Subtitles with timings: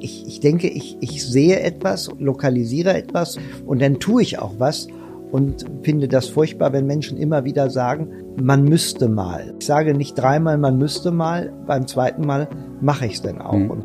[0.00, 4.88] ich, ich denke, ich, ich sehe etwas, lokalisiere etwas und dann tue ich auch was
[5.32, 8.08] und finde das furchtbar, wenn Menschen immer wieder sagen,
[8.40, 9.54] man müsste mal.
[9.58, 12.48] Ich sage nicht dreimal, man müsste mal, beim zweiten Mal
[12.80, 13.52] mache ich es dann auch.
[13.52, 13.84] Mhm.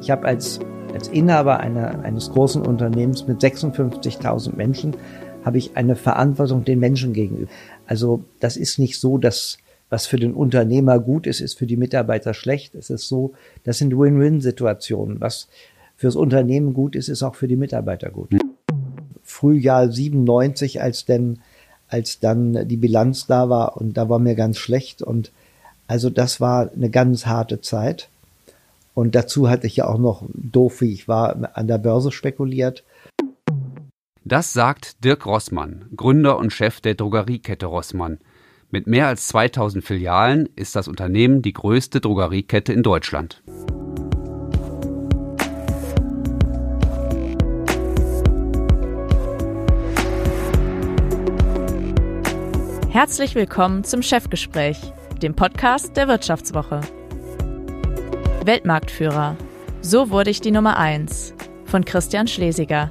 [0.00, 0.60] ich habe als,
[0.92, 4.96] als Inhaber einer, eines großen Unternehmens mit 56.000 Menschen,
[5.44, 7.50] habe ich eine Verantwortung den Menschen gegenüber.
[7.86, 9.58] Also das ist nicht so, dass
[9.94, 12.74] was für den Unternehmer gut ist, ist für die Mitarbeiter schlecht.
[12.74, 13.32] Es ist so,
[13.62, 15.20] das sind Win-Win-Situationen.
[15.20, 15.46] Was
[15.96, 18.30] fürs Unternehmen gut ist, ist auch für die Mitarbeiter gut.
[19.22, 21.38] Frühjahr 97, als denn,
[21.86, 25.30] als dann die Bilanz da war und da war mir ganz schlecht und
[25.86, 28.08] also das war eine ganz harte Zeit.
[28.94, 32.82] Und dazu hatte ich ja auch noch doof, wie ich war, an der Börse spekuliert.
[34.24, 38.18] Das sagt Dirk Rossmann, Gründer und Chef der Drogeriekette Rossmann.
[38.74, 43.40] Mit mehr als 2000 Filialen ist das Unternehmen die größte Drogeriekette in Deutschland.
[52.90, 54.80] Herzlich willkommen zum Chefgespräch,
[55.22, 56.80] dem Podcast der Wirtschaftswoche.
[58.44, 59.36] Weltmarktführer.
[59.82, 61.32] So wurde ich die Nummer 1
[61.66, 62.90] von Christian Schlesiger.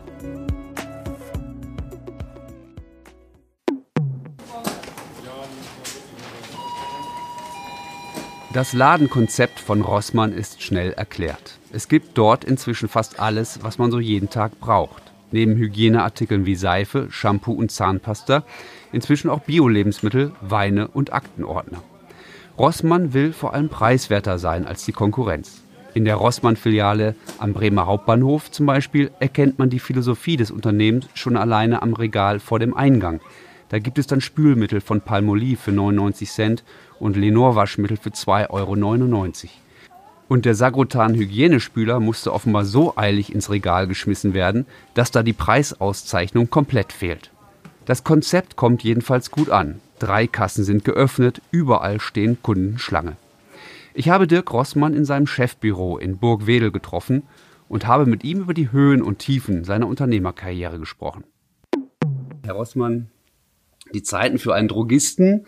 [8.54, 11.58] Das Ladenkonzept von Rossmann ist schnell erklärt.
[11.72, 15.02] Es gibt dort inzwischen fast alles, was man so jeden Tag braucht.
[15.32, 18.44] Neben Hygieneartikeln wie Seife, Shampoo und Zahnpasta
[18.92, 21.82] inzwischen auch Bio-Lebensmittel, Weine und Aktenordner.
[22.56, 25.64] Rossmann will vor allem preiswerter sein als die Konkurrenz.
[25.96, 31.38] In der Rossmann-Filiale am Bremer Hauptbahnhof zum Beispiel erkennt man die Philosophie des Unternehmens schon
[31.38, 33.20] alleine am Regal vor dem Eingang.
[33.70, 36.64] Da gibt es dann Spülmittel von Palmolive für 99 Cent
[37.04, 39.50] und Lenor-Waschmittel für 2,99 Euro.
[40.30, 46.50] Und der Sagrotan-Hygienespüler musste offenbar so eilig ins Regal geschmissen werden, dass da die Preisauszeichnung
[46.50, 47.30] komplett fehlt.
[47.86, 49.82] Das Konzept kommt jedenfalls gut an.
[50.00, 53.18] Drei Kassen sind geöffnet, überall stehen Kunden Schlange.
[53.94, 57.24] Ich habe Dirk Rossmann in seinem Chefbüro in Burgwedel getroffen
[57.68, 61.26] und habe mit ihm über die Höhen und Tiefen seiner Unternehmerkarriere gesprochen.
[62.46, 63.10] Herr Rossmann,
[63.94, 65.46] die Zeiten für einen Drogisten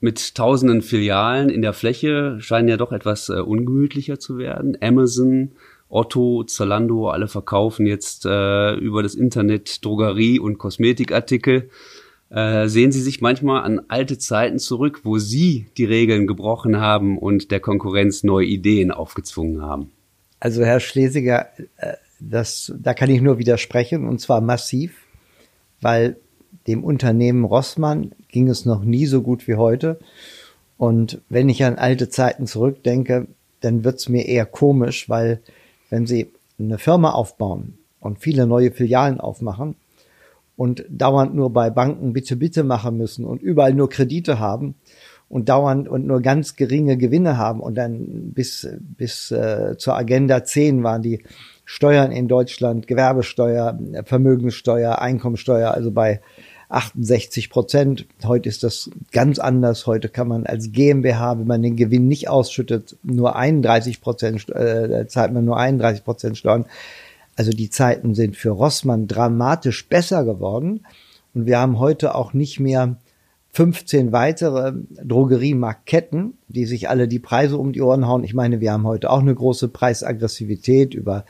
[0.00, 4.76] mit tausenden Filialen in der Fläche scheinen ja doch etwas äh, ungemütlicher zu werden.
[4.80, 5.52] Amazon,
[5.88, 11.70] Otto, Zalando, alle verkaufen jetzt äh, über das Internet Drogerie und Kosmetikartikel.
[12.28, 17.18] Äh, sehen Sie sich manchmal an alte Zeiten zurück, wo Sie die Regeln gebrochen haben
[17.18, 19.92] und der Konkurrenz neue Ideen aufgezwungen haben?
[20.40, 24.96] Also Herr Schlesiger, äh, das, da kann ich nur widersprechen und zwar massiv,
[25.80, 26.16] weil
[26.66, 29.98] dem Unternehmen Rossmann ging es noch nie so gut wie heute.
[30.78, 33.26] Und wenn ich an alte Zeiten zurückdenke,
[33.60, 35.40] dann wird's mir eher komisch, weil
[35.90, 39.76] wenn Sie eine Firma aufbauen und viele neue Filialen aufmachen
[40.56, 44.74] und dauernd nur bei Banken bitte, bitte machen müssen und überall nur Kredite haben
[45.28, 50.44] und dauernd und nur ganz geringe Gewinne haben und dann bis, bis äh, zur Agenda
[50.44, 51.22] 10 waren die
[51.64, 56.20] Steuern in Deutschland, Gewerbesteuer, Vermögenssteuer, Einkommensteuer, also bei
[56.68, 58.06] 68 Prozent.
[58.24, 59.86] Heute ist das ganz anders.
[59.86, 65.06] Heute kann man als GmbH, wenn man den Gewinn nicht ausschüttet, nur 31 Prozent, äh,
[65.08, 66.66] zahlt man nur 31 Prozent Steuern.
[67.36, 70.86] Also die Zeiten sind für Rossmann dramatisch besser geworden.
[71.34, 72.96] Und wir haben heute auch nicht mehr
[73.52, 78.22] 15 weitere Drogeriemarktketten, die sich alle die Preise um die Ohren hauen.
[78.24, 81.24] Ich meine, wir haben heute auch eine große Preisaggressivität über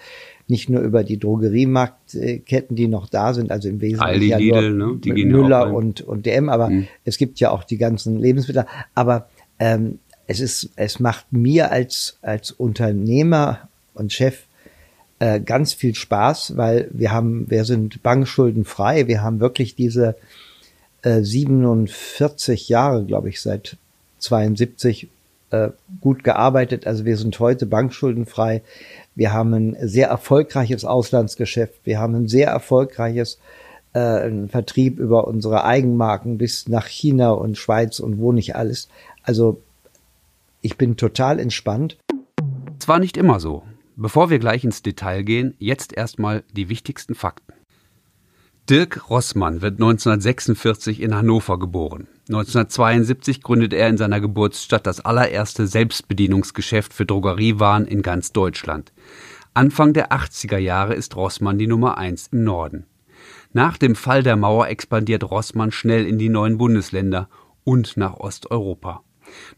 [0.48, 4.74] nicht nur über die Drogeriemarktketten, die noch da sind, also im Wesentlichen Aldi, ja Lidl,
[4.74, 4.98] ne?
[5.02, 6.86] die gehen Müller und, und DM, aber mhm.
[7.04, 8.66] es gibt ja auch die ganzen Lebensmittel.
[8.94, 14.44] Aber ähm, es ist, es macht mir als, als Unternehmer und Chef
[15.18, 20.16] äh, ganz viel Spaß, weil wir haben, wir sind bankschuldenfrei, wir haben wirklich diese
[21.02, 23.76] äh, 47 Jahre, glaube ich, seit
[24.18, 25.08] 72
[25.50, 25.70] äh,
[26.00, 26.86] gut gearbeitet.
[26.86, 28.62] Also wir sind heute bankschuldenfrei.
[29.14, 31.80] Wir haben ein sehr erfolgreiches Auslandsgeschäft.
[31.84, 33.38] Wir haben ein sehr erfolgreiches
[33.92, 38.88] äh, Vertrieb über unsere Eigenmarken bis nach China und Schweiz und wo nicht alles.
[39.22, 39.62] Also
[40.60, 41.96] ich bin total entspannt.
[42.78, 43.62] Es war nicht immer so.
[43.96, 47.45] Bevor wir gleich ins Detail gehen, jetzt erstmal die wichtigsten Fakten.
[48.68, 52.08] Dirk Rossmann wird 1946 in Hannover geboren.
[52.28, 58.92] 1972 gründet er in seiner Geburtsstadt das allererste Selbstbedienungsgeschäft für Drogeriewaren in ganz Deutschland.
[59.54, 62.86] Anfang der 80er Jahre ist Rossmann die Nummer eins im Norden.
[63.52, 67.28] Nach dem Fall der Mauer expandiert Rossmann schnell in die neuen Bundesländer
[67.62, 69.04] und nach Osteuropa.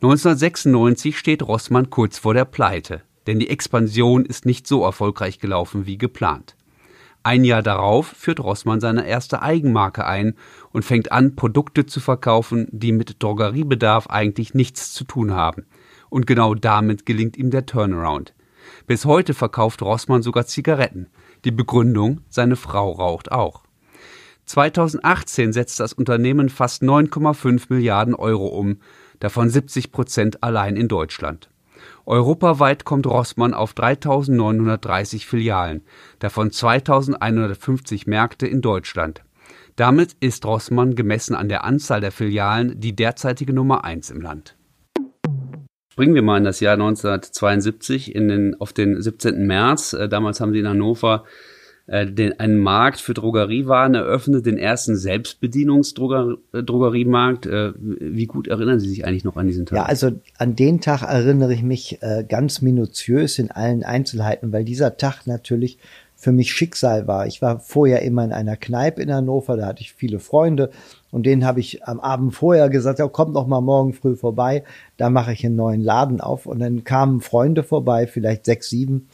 [0.02, 3.00] 1996 steht Rossmann kurz vor der Pleite.
[3.28, 6.56] denn die Expansion ist nicht so erfolgreich gelaufen wie geplant.
[7.22, 10.34] Ein Jahr darauf führt Rossmann seine erste Eigenmarke ein
[10.70, 15.66] und fängt an, Produkte zu verkaufen, die mit Drogeriebedarf eigentlich nichts zu tun haben.
[16.10, 18.34] Und genau damit gelingt ihm der Turnaround.
[18.86, 21.08] Bis heute verkauft Rossmann sogar Zigaretten.
[21.44, 23.62] Die Begründung, seine Frau raucht auch.
[24.46, 28.78] 2018 setzt das Unternehmen fast 9,5 Milliarden Euro um,
[29.20, 31.50] davon 70 Prozent allein in Deutschland.
[32.08, 35.82] Europaweit kommt Rossmann auf 3.930 Filialen,
[36.20, 39.22] davon 2.150 Märkte in Deutschland.
[39.76, 44.56] Damit ist Rossmann gemessen an der Anzahl der Filialen die derzeitige Nummer eins im Land.
[45.92, 49.46] Springen wir mal in das Jahr 1972 in den, auf den 17.
[49.46, 49.92] März.
[49.92, 51.24] Äh, damals haben sie in Hannover
[51.88, 57.46] äh, den, einen Markt für Drogeriewaren eröffnet, den ersten Selbstbedienungsdrogeriemarkt.
[57.46, 59.76] Äh, wie gut erinnern Sie sich eigentlich noch an diesen Tag?
[59.76, 64.64] Ja, also an den Tag erinnere ich mich äh, ganz minutiös in allen Einzelheiten, weil
[64.64, 65.78] dieser Tag natürlich
[66.14, 67.26] für mich Schicksal war.
[67.28, 70.70] Ich war vorher immer in einer Kneipe in Hannover, da hatte ich viele Freunde
[71.12, 74.64] und denen habe ich am Abend vorher gesagt, ja, kommt doch mal morgen früh vorbei,
[74.96, 79.06] da mache ich einen neuen Laden auf und dann kamen Freunde vorbei, vielleicht sechs, sieben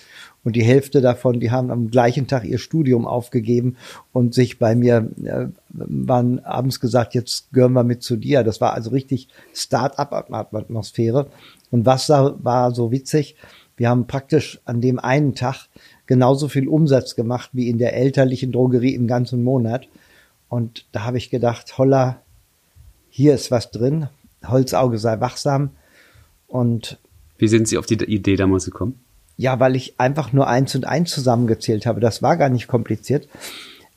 [0.45, 3.77] und die Hälfte davon, die haben am gleichen Tag ihr Studium aufgegeben
[4.13, 8.45] und sich bei mir äh, waren abends gesagt, jetzt gehören wir mit zu dir.
[8.45, 11.29] Das war also richtig Start-up-Atmosphäre.
[11.71, 13.37] Und was da war so witzig,
[13.77, 15.69] wir haben praktisch an dem einen Tag
[16.07, 19.89] genauso viel Umsatz gemacht wie in der elterlichen Drogerie im ganzen Monat.
[20.49, 22.21] Und da habe ich gedacht, holla,
[23.09, 24.09] hier ist was drin.
[24.47, 25.71] Holzauge sei wachsam.
[26.47, 26.99] Und
[27.39, 29.04] wie sind Sie auf die Idee damals gekommen?
[29.37, 32.01] Ja, weil ich einfach nur eins und eins zusammengezählt habe.
[32.01, 33.29] Das war gar nicht kompliziert.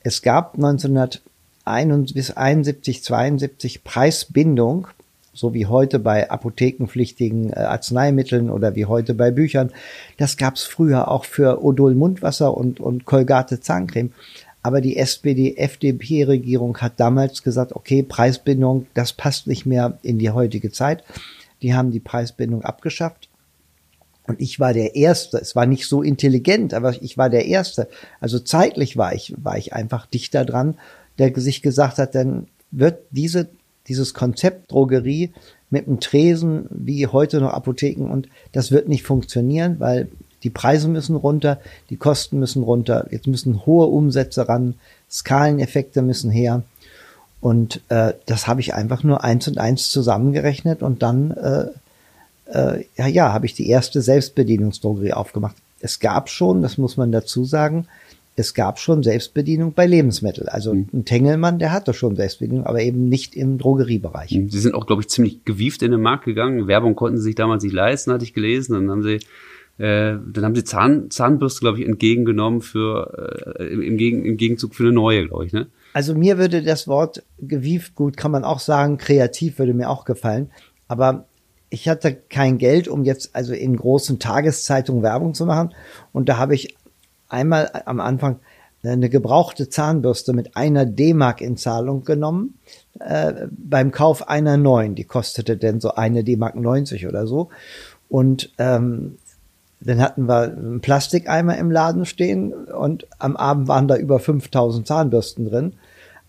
[0.02, 4.88] Es gab 1971, 72 Preisbindung,
[5.32, 9.70] so wie heute bei apothekenpflichtigen äh, Arzneimitteln oder wie heute bei Büchern.
[10.16, 14.12] Das gab es früher auch für Odol Mundwasser und, und Colgate Zahncreme.
[14.62, 20.72] Aber die SPD-FDP-Regierung hat damals gesagt, okay, Preisbindung, das passt nicht mehr in die heutige
[20.72, 21.04] Zeit.
[21.62, 23.27] Die haben die Preisbindung abgeschafft
[24.28, 25.38] und ich war der Erste.
[25.38, 27.88] Es war nicht so intelligent, aber ich war der Erste.
[28.20, 30.76] Also zeitlich war ich, war ich einfach dichter dran,
[31.18, 33.48] der sich gesagt hat, dann wird diese,
[33.88, 35.32] dieses Konzept Drogerie
[35.70, 40.08] mit einem Tresen wie heute noch Apotheken und das wird nicht funktionieren, weil
[40.42, 41.58] die Preise müssen runter,
[41.90, 44.74] die Kosten müssen runter, jetzt müssen hohe Umsätze ran,
[45.10, 46.62] Skaleneffekte müssen her.
[47.40, 51.66] Und äh, das habe ich einfach nur eins und eins zusammengerechnet und dann äh,
[52.52, 55.56] äh, ja, ja, habe ich die erste Selbstbedienungsdrogerie aufgemacht.
[55.80, 57.86] Es gab schon, das muss man dazu sagen,
[58.36, 60.48] es gab schon Selbstbedienung bei Lebensmitteln.
[60.48, 60.86] Also mhm.
[60.92, 64.30] ein Tengelmann, der hatte schon Selbstbedienung, aber eben nicht im Drogeriebereich.
[64.32, 64.50] Mhm.
[64.50, 66.68] Sie sind auch, glaube ich, ziemlich gewieft in den Markt gegangen.
[66.68, 68.74] Werbung konnten sie sich damals nicht leisten, hatte ich gelesen.
[68.74, 69.18] Dann haben sie
[69.78, 74.74] äh, dann haben sie Zahn, Zahnbürste, glaube ich, entgegengenommen für äh, im, Gegen, im Gegenzug
[74.74, 75.52] für eine neue, glaube ich.
[75.52, 75.68] Ne?
[75.92, 80.04] Also mir würde das Wort gewieft gut, kann man auch sagen, kreativ würde mir auch
[80.04, 80.50] gefallen.
[80.88, 81.26] Aber
[81.70, 85.74] ich hatte kein Geld, um jetzt also in großen Tageszeitungen Werbung zu machen.
[86.12, 86.76] Und da habe ich
[87.28, 88.40] einmal am Anfang
[88.82, 92.58] eine gebrauchte Zahnbürste mit einer D-Mark in Zahlung genommen
[93.00, 94.94] äh, beim Kauf einer neuen.
[94.94, 97.48] Die kostete denn so eine D-Mark 90 oder so.
[98.08, 99.18] Und ähm,
[99.80, 104.86] dann hatten wir einen Plastikeimer im Laden stehen und am Abend waren da über 5000
[104.86, 105.74] Zahnbürsten drin.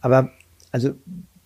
[0.02, 0.30] Aber
[0.72, 0.92] also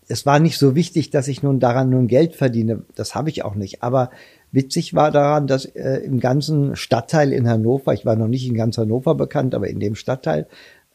[0.07, 2.83] es war nicht so wichtig, dass ich nun daran nun Geld verdiene.
[2.95, 3.83] Das habe ich auch nicht.
[3.83, 4.11] Aber
[4.51, 8.55] witzig war daran, dass äh, im ganzen Stadtteil in Hannover, ich war noch nicht in
[8.55, 10.47] ganz Hannover bekannt, aber in dem Stadtteil,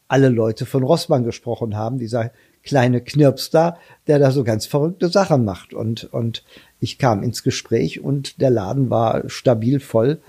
[0.07, 2.31] alle Leute von Rossmann gesprochen haben, dieser
[2.63, 5.73] kleine Knirps da, der da so ganz verrückte Sachen macht.
[5.73, 6.43] Und, und
[6.79, 10.19] ich kam ins Gespräch und der Laden war stabil voll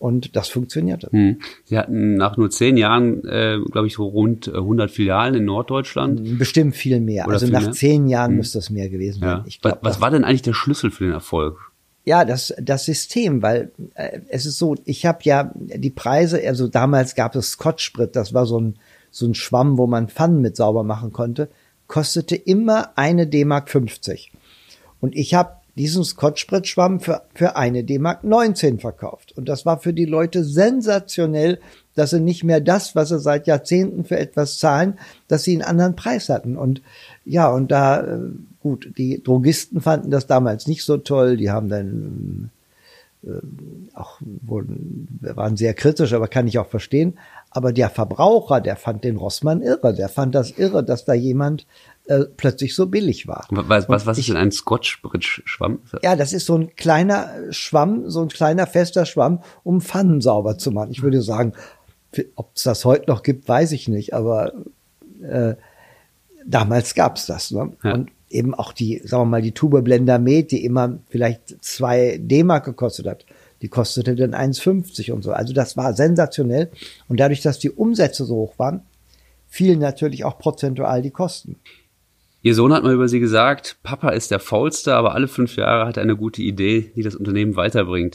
[0.00, 1.08] und das funktionierte.
[1.12, 1.40] Hm.
[1.64, 5.44] Sie hatten nach nur zehn Jahren, äh, glaube ich, so rund 100 äh, Filialen in
[5.44, 6.38] Norddeutschland.
[6.38, 7.26] Bestimmt viel mehr.
[7.26, 7.72] Oder also viel nach mehr?
[7.72, 8.36] zehn Jahren hm.
[8.38, 9.44] müsste es mehr gewesen sein.
[9.46, 11.70] Ich glaub, was, was war denn eigentlich der Schlüssel für den Erfolg?
[12.04, 16.66] Ja, das, das System, weil äh, es ist so, ich habe ja die Preise, also
[16.66, 18.76] damals gab es Scotch-Sprit, das war so ein,
[19.10, 21.50] so ein Schwamm, wo man Pfannen mit sauber machen konnte,
[21.88, 24.32] kostete immer eine D-Mark 50.
[25.00, 29.32] Und ich habe diesen Scotch-Sprit-Schwamm für, für eine D-Mark 19 verkauft.
[29.34, 31.58] Und das war für die Leute sensationell,
[31.94, 35.62] dass sie nicht mehr das, was sie seit Jahrzehnten für etwas zahlen, dass sie einen
[35.62, 36.58] anderen Preis hatten.
[36.58, 36.82] Und
[37.24, 38.18] ja, und da, äh,
[38.62, 41.38] gut, die Drogisten fanden das damals nicht so toll.
[41.38, 42.50] Die haben dann
[43.24, 43.40] äh,
[43.94, 47.14] auch wurden, waren sehr kritisch, aber kann ich auch verstehen.
[47.48, 49.94] Aber der Verbraucher, der fand den Rossmann irre.
[49.94, 51.64] Der fand das irre, dass da jemand
[52.10, 53.46] äh, plötzlich so billig war.
[53.50, 55.78] Was, was, was ist denn ein Scotch-Bridge-Schwamm?
[56.02, 60.58] Ja, das ist so ein kleiner Schwamm, so ein kleiner fester Schwamm, um Pfannen sauber
[60.58, 60.90] zu machen.
[60.90, 61.52] Ich würde sagen,
[62.34, 64.52] ob es das heute noch gibt, weiß ich nicht, aber
[65.22, 65.54] äh,
[66.44, 67.52] damals gab's das.
[67.52, 67.74] Ne?
[67.84, 67.94] Ja.
[67.94, 72.18] Und eben auch die, sagen wir mal, die Tube Blender Med, die immer vielleicht zwei
[72.20, 73.24] D-Mark gekostet hat,
[73.62, 75.30] die kostete dann 1,50 und so.
[75.30, 76.72] Also das war sensationell.
[77.06, 78.82] Und dadurch, dass die Umsätze so hoch waren,
[79.46, 81.54] fielen natürlich auch prozentual die Kosten.
[82.42, 85.86] Ihr Sohn hat mal über Sie gesagt, Papa ist der Faulste, aber alle fünf Jahre
[85.86, 88.12] hat er eine gute Idee, die das Unternehmen weiterbring.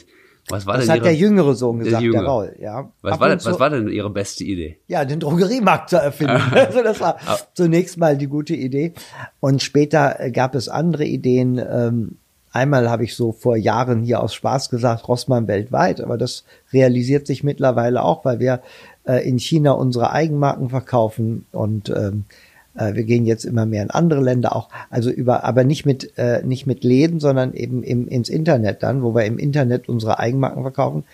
[0.48, 2.54] Was war das denn hat ihre, der jüngere Sohn gesagt, der, der Raul.
[2.60, 2.90] Ja.
[3.02, 4.78] Was war, was war denn Ihre beste Idee?
[4.86, 6.40] Ja, den Drogeriemarkt zu erfinden.
[6.52, 7.16] also das war
[7.54, 8.92] zunächst mal die gute Idee.
[9.40, 11.58] Und später äh, gab es andere Ideen.
[11.58, 12.18] Ähm,
[12.52, 17.26] einmal habe ich so vor Jahren hier aus Spaß gesagt, Rossmann weltweit, aber das realisiert
[17.26, 18.62] sich mittlerweile auch, weil wir
[19.04, 22.32] äh, in China unsere Eigenmarken verkaufen und ähm, äh,
[22.76, 26.42] wir gehen jetzt immer mehr in andere Länder auch, also über, aber nicht mit, äh,
[26.44, 30.62] nicht mit Läden, sondern eben im, ins Internet dann, wo wir im Internet unsere Eigenmarken
[30.62, 31.04] verkaufen.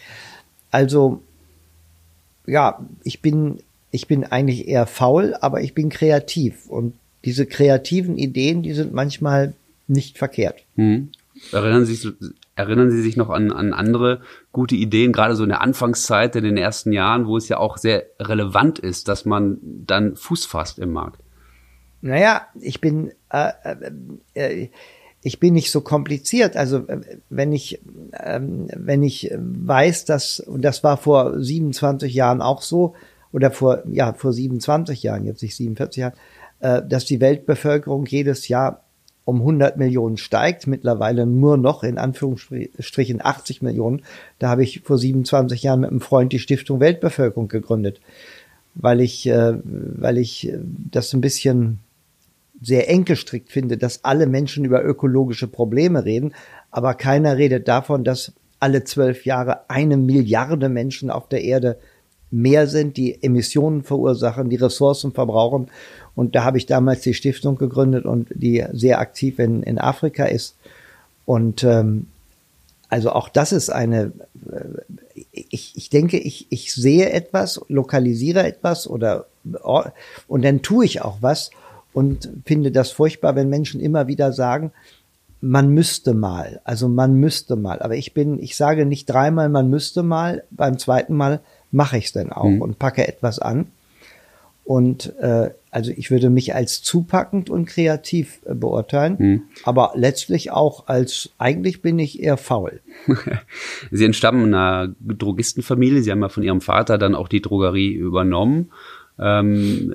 [0.71, 1.23] Also,
[2.47, 3.59] ja, ich bin,
[3.91, 8.93] ich bin eigentlich eher faul, aber ich bin kreativ und diese kreativen Ideen, die sind
[8.93, 9.55] manchmal
[9.87, 10.63] nicht verkehrt.
[10.77, 11.11] Mhm.
[11.51, 12.13] Erinnern Sie,
[12.57, 14.21] erinnern Sie sich noch an, an andere
[14.53, 17.79] gute Ideen, gerade so in der Anfangszeit, in den ersten Jahren, wo es ja auch
[17.79, 21.22] sehr relevant ist, dass man dann Fuß fasst im Markt?
[22.03, 23.53] Naja, ich bin, äh,
[24.35, 24.69] äh,
[25.23, 26.57] ich bin nicht so kompliziert.
[26.57, 27.81] Also äh, wenn ich,
[28.13, 32.95] äh, wenn ich weiß, dass, und das war vor 27 Jahren auch so,
[33.33, 36.15] oder vor, ja, vor 27 Jahren, jetzt nicht 47 Jahren,
[36.61, 38.83] äh, dass die Weltbevölkerung jedes Jahr
[39.25, 44.03] um 100 Millionen steigt, mittlerweile nur noch in Anführungsstrichen 80 Millionen.
[44.41, 48.01] Da habe ich vor 27 Jahren mit einem Freund die Stiftung Weltbevölkerung gegründet,
[48.75, 50.53] weil ich, äh, weil ich
[50.91, 51.79] das ein bisschen
[52.63, 56.35] sehr eng gestrickt finde, dass alle Menschen über ökologische Probleme reden,
[56.71, 61.79] aber keiner redet davon, dass alle zwölf Jahre eine Milliarde Menschen auf der Erde
[62.31, 65.69] mehr sind, die Emissionen verursachen, die Ressourcen verbrauchen.
[66.15, 70.25] Und da habe ich damals die Stiftung gegründet und die sehr aktiv in, in Afrika
[70.25, 70.57] ist.
[71.27, 72.07] Und ähm,
[72.89, 74.13] also auch das ist eine,
[74.51, 74.95] äh,
[75.33, 79.27] ich, ich denke, ich, ich sehe etwas, lokalisiere etwas oder
[80.29, 81.51] und dann tue ich auch was
[81.93, 84.73] und finde das furchtbar, wenn Menschen immer wieder sagen,
[85.43, 87.81] man müsste mal, also man müsste mal.
[87.81, 91.41] Aber ich bin, ich sage nicht dreimal, man müsste mal, beim zweiten Mal
[91.73, 92.63] mache ich es dann auch mhm.
[92.63, 93.67] und packe etwas an.
[94.65, 99.43] Und äh, also ich würde mich als zupackend und kreativ äh, beurteilen, mhm.
[99.65, 102.81] aber letztlich auch als, eigentlich bin ich eher faul.
[103.91, 108.71] Sie entstammen einer Drogistenfamilie, Sie haben ja von Ihrem Vater dann auch die Drogerie übernommen.
[109.19, 109.93] Ähm,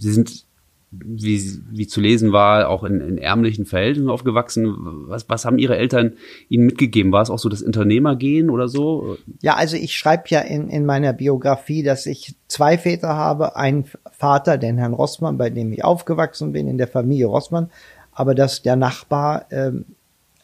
[0.00, 0.49] Sie sind
[0.90, 4.74] wie, wie zu lesen war, auch in, in ärmlichen Verhältnissen aufgewachsen.
[5.06, 6.14] Was, was haben Ihre Eltern
[6.48, 7.12] Ihnen mitgegeben?
[7.12, 9.16] War es auch so das Unternehmergehen oder so?
[9.40, 13.54] Ja, also ich schreibe ja in, in meiner Biografie, dass ich zwei Väter habe.
[13.56, 17.70] Einen Vater, den Herrn Rossmann, bei dem ich aufgewachsen bin, in der Familie Rossmann,
[18.12, 19.84] aber dass der Nachbar ähm,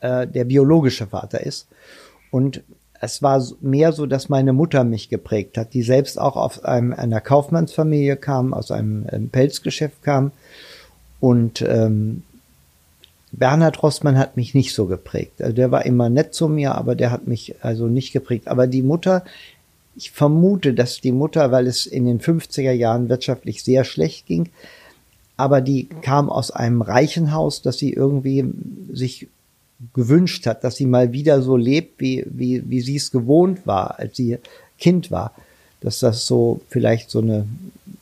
[0.00, 1.68] äh, der biologische Vater ist.
[2.30, 2.62] Und
[3.00, 6.92] es war mehr so, dass meine Mutter mich geprägt hat, die selbst auch aus einem,
[6.92, 10.32] einer Kaufmannsfamilie kam, aus einem, einem Pelzgeschäft kam.
[11.20, 12.22] Und ähm,
[13.32, 15.42] Bernhard Rossmann hat mich nicht so geprägt.
[15.42, 18.48] Also der war immer nett zu mir, aber der hat mich also nicht geprägt.
[18.48, 19.24] Aber die Mutter,
[19.94, 24.50] ich vermute, dass die Mutter, weil es in den 50er Jahren wirtschaftlich sehr schlecht ging,
[25.36, 28.44] aber die kam aus einem reichen Haus, dass sie irgendwie
[28.92, 29.28] sich
[29.94, 33.98] gewünscht hat, dass sie mal wieder so lebt, wie, wie, wie sie es gewohnt war,
[33.98, 34.38] als sie
[34.78, 35.32] Kind war.
[35.80, 37.46] Dass das so vielleicht so eine,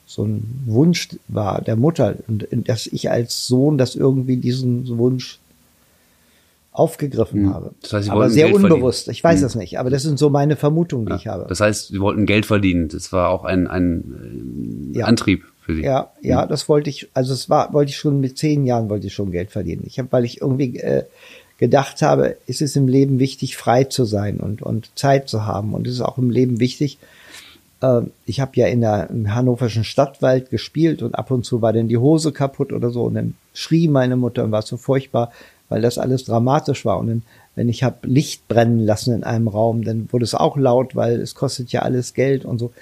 [0.07, 5.41] so ein Wunsch war der Mutter und dass ich als Sohn das irgendwie diesen Wunsch
[6.75, 7.55] aufgegriffen mhm.
[7.55, 7.71] habe.
[7.83, 9.05] Das heißt, Sie aber sehr Geld unbewusst.
[9.05, 9.17] Verdienen.
[9.17, 9.47] Ich weiß mhm.
[9.47, 11.17] es nicht, aber das sind so meine Vermutungen, die ja.
[11.17, 11.47] ich habe.
[11.49, 12.89] Das heißt, Sie wollten Geld verdienen.
[12.89, 15.07] Das war auch ein, ein ja.
[15.07, 15.83] Antrieb für Sie.
[15.83, 16.49] Ja, ja, mhm.
[16.49, 17.09] das wollte ich.
[17.15, 19.85] Also es war, wollte ich schon mit zehn Jahren wollte ich schon Geld verdienen.
[19.87, 21.05] Ich habe, weil ich irgendwie äh,
[21.59, 25.73] gedacht habe, ist es im Leben wichtig, frei zu sein und, und Zeit zu haben.
[25.75, 26.99] Und es ist auch im Leben wichtig,
[27.81, 31.73] äh, ich habe ja in der im hannoverschen Stadtwald gespielt und ab und zu war
[31.73, 33.05] dann die Hose kaputt oder so.
[33.05, 35.33] Und dann schrie meine Mutter und war so furchtbar,
[35.69, 36.99] weil das alles dramatisch war.
[36.99, 37.23] Und dann,
[37.55, 41.21] wenn ich habe Licht brennen lassen in einem Raum, dann wurde es auch laut, weil
[41.21, 42.73] es kostet ja alles Geld und so.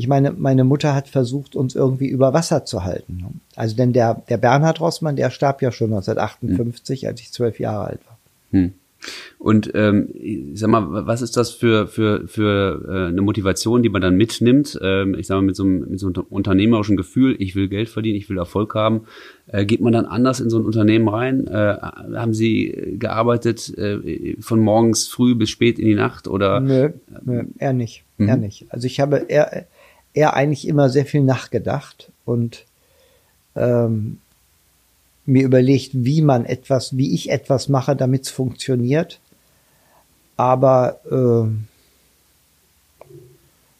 [0.00, 3.42] Ich meine, meine Mutter hat versucht, uns irgendwie über Wasser zu halten.
[3.54, 7.08] Also denn der, der Bernhard Rossmann, der starb ja schon 1958, hm.
[7.08, 8.18] als ich zwölf Jahre alt war.
[8.52, 8.72] Hm.
[9.38, 13.90] Und ähm, ich sag mal, was ist das für für für äh, eine Motivation, die
[13.90, 14.80] man dann mitnimmt?
[14.82, 17.90] Ähm, ich sag mal mit so, einem, mit so einem unternehmerischen Gefühl, ich will Geld
[17.90, 19.02] verdienen, ich will Erfolg haben.
[19.48, 21.46] Äh, geht man dann anders in so ein Unternehmen rein?
[21.46, 21.76] Äh,
[22.16, 26.60] haben Sie gearbeitet äh, von morgens früh bis spät in die Nacht oder?
[26.60, 26.88] Nö,
[27.22, 28.28] nö eher nicht, mhm.
[28.28, 28.64] eher nicht.
[28.70, 29.66] Also ich habe eher
[30.14, 32.64] eher eigentlich immer sehr viel nachgedacht und
[33.56, 34.18] ähm,
[35.26, 39.20] mir überlegt, wie man etwas, wie ich etwas mache, damit es funktioniert.
[40.36, 41.50] Aber äh,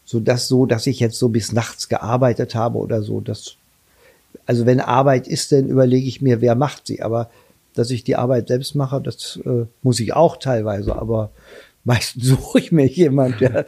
[0.05, 3.55] so dass so, dass ich jetzt so bis nachts gearbeitet habe oder so, das
[4.45, 7.01] also wenn Arbeit ist, dann überlege ich mir, wer macht sie.
[7.01, 7.29] Aber
[7.73, 10.95] dass ich die Arbeit selbst mache, das äh, muss ich auch teilweise.
[10.95, 11.31] Aber
[11.83, 13.65] meistens suche ich mir jemand, der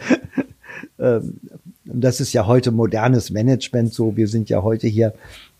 [0.99, 1.39] ähm,
[1.85, 4.15] das ist ja heute modernes Management so.
[4.15, 5.13] Wir sind ja heute hier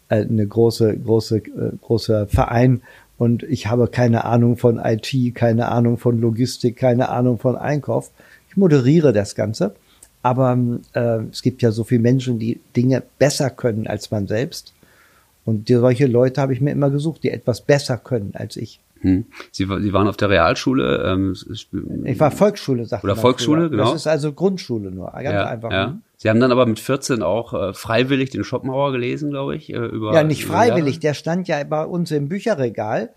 [0.09, 2.81] äh, eine große, große, äh, großer Verein
[3.17, 8.11] und ich habe keine Ahnung von IT, keine Ahnung von Logistik, keine Ahnung von Einkauf.
[8.49, 9.75] Ich moderiere das Ganze,
[10.21, 10.57] aber
[10.93, 14.73] äh, es gibt ja so viele Menschen, die Dinge besser können als man selbst.
[15.45, 18.79] Und solche Leute habe ich mir immer gesucht, die etwas besser können als ich.
[19.03, 19.25] Hm.
[19.51, 21.03] Sie, Sie waren auf der Realschule.
[21.05, 21.35] Ähm,
[22.05, 23.91] ich war Volksschule, sagt Oder Volksschule, genau.
[23.91, 25.71] Das ist also Grundschule nur, ganz ja, einfach.
[25.71, 25.87] Ja.
[25.87, 26.01] Hm?
[26.15, 29.73] Sie haben dann aber mit 14 auch äh, freiwillig den Schopenhauer gelesen, glaube ich.
[29.73, 33.09] Äh, über, ja, nicht freiwillig, der stand ja bei uns im Bücherregal.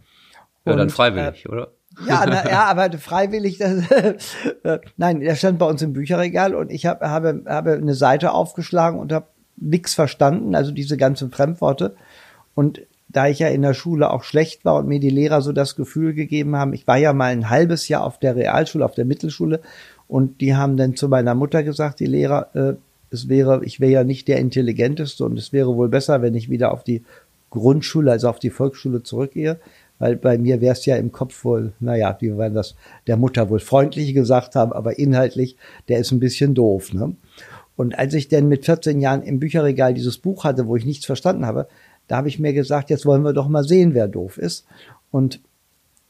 [0.65, 1.69] Ja, und, dann freiwillig, äh, oder?
[2.05, 3.89] Ja, na, ja, aber freiwillig, das,
[4.65, 8.33] äh, nein, der stand bei uns im Bücherregal und ich hab, habe, habe eine Seite
[8.33, 9.27] aufgeschlagen und habe
[9.57, 11.95] nichts verstanden, also diese ganzen Fremdworte.
[12.57, 15.53] Und da ich ja in der Schule auch schlecht war und mir die Lehrer so
[15.53, 18.95] das Gefühl gegeben haben, ich war ja mal ein halbes Jahr auf der Realschule, auf
[18.95, 19.61] der Mittelschule
[20.09, 22.75] und die haben dann zu meiner Mutter gesagt, die Lehrer, äh,
[23.11, 26.51] es wäre, ich wäre ja nicht der Intelligenteste und es wäre wohl besser, wenn ich
[26.51, 27.05] wieder auf die
[27.51, 29.59] Grundschule, also auf die Volksschule zurückgehe,
[29.99, 32.75] weil bei mir wäre es ja im Kopf wohl, naja, die werden das
[33.07, 35.57] der Mutter wohl freundlich gesagt haben, aber inhaltlich,
[35.89, 36.93] der ist ein bisschen doof.
[36.93, 37.15] Ne?
[37.77, 41.07] Und als ich dann mit 14 Jahren im Bücherregal dieses Buch hatte, wo ich nichts
[41.07, 41.69] verstanden habe,
[42.09, 44.67] da habe ich mir gesagt, jetzt wollen wir doch mal sehen, wer doof ist.
[45.11, 45.41] Und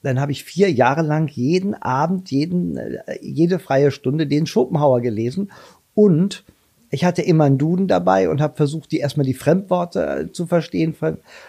[0.03, 5.01] dann habe ich vier Jahre lang jeden Abend, jeden, äh, jede freie Stunde den Schopenhauer
[5.01, 5.51] gelesen
[5.95, 6.45] und
[6.91, 10.47] ich hatte immer einen Duden dabei und habe versucht, die erstmal die Fremdworte äh, zu
[10.47, 10.95] verstehen.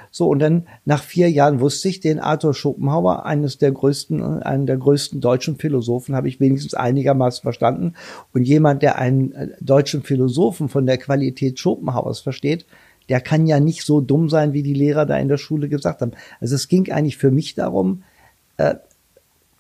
[0.10, 4.66] So und dann nach vier Jahren wusste ich, den Arthur Schopenhauer, eines der größten, einen
[4.66, 7.94] der größten deutschen Philosophen, habe ich wenigstens einigermaßen verstanden.
[8.34, 12.66] Und jemand, der einen äh, deutschen Philosophen von der Qualität Schopenhauers versteht,
[13.10, 16.02] der kann ja nicht so dumm sein, wie die Lehrer da in der Schule gesagt
[16.02, 16.12] haben.
[16.40, 18.04] Also es ging eigentlich für mich darum,
[18.58, 18.76] äh,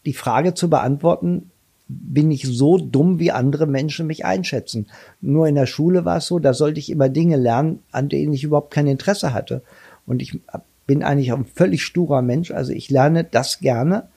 [0.05, 1.51] die Frage zu beantworten,
[1.89, 4.87] bin ich so dumm, wie andere Menschen mich einschätzen.
[5.21, 8.33] Nur in der Schule war es so, da sollte ich immer Dinge lernen, an denen
[8.33, 9.61] ich überhaupt kein Interesse hatte.
[10.05, 10.39] Und ich
[10.85, 12.51] bin eigentlich ein völlig sturer Mensch.
[12.51, 14.09] Also ich lerne das gerne,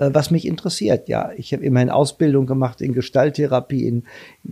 [0.00, 1.08] was mich interessiert.
[1.08, 4.04] Ja, ich habe immerhin Ausbildung gemacht in Gestalttherapie, in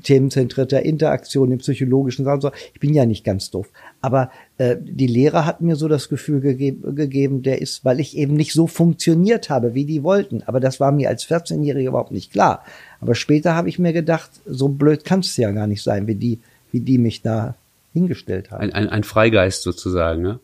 [0.02, 2.40] themenzentrierter Interaktion, in psychologischen Sachen.
[2.40, 2.50] So.
[2.74, 3.68] Ich bin ja nicht ganz doof.
[4.00, 8.16] Aber äh, die Lehrer hat mir so das Gefühl gegeben, gegeben, der ist, weil ich
[8.16, 10.42] eben nicht so funktioniert habe, wie die wollten.
[10.44, 12.64] Aber das war mir als 14-Jähriger überhaupt nicht klar.
[13.00, 16.14] Aber später habe ich mir gedacht, so blöd kann es ja gar nicht sein, wie
[16.14, 16.38] die,
[16.72, 17.54] wie die mich da
[17.94, 18.62] hingestellt haben.
[18.62, 20.40] Ein, ein, ein Freigeist sozusagen, ne?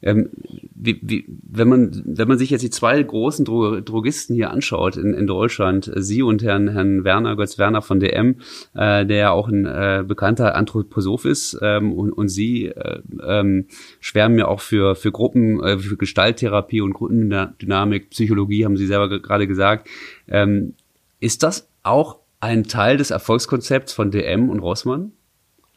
[0.00, 0.30] Ähm,
[0.74, 4.96] wie, wie, wenn man wenn man sich jetzt die zwei großen Dro Drogisten hier anschaut
[4.96, 8.36] in, in Deutschland, äh, Sie und Herrn Herrn Werner Götz Werner von DM,
[8.74, 13.66] äh, der ja auch ein äh, bekannter Anthroposoph ist, ähm, und, und Sie äh, ähm,
[13.98, 19.08] schwärmen ja auch für für Gruppen, äh, für Gestalttherapie und Gruppendynamik, Psychologie, haben Sie selber
[19.20, 19.88] gerade gesagt.
[20.28, 20.74] Ähm,
[21.18, 25.12] ist das auch ein Teil des Erfolgskonzepts von DM und Rossmann?